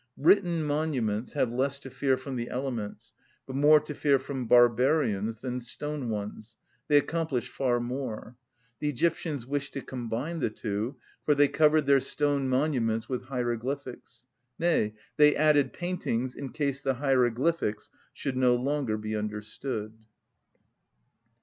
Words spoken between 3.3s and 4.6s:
but more to fear from